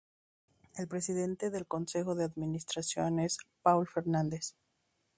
[0.77, 4.55] El presidente del Consejo de Administración es Paul Fernandes.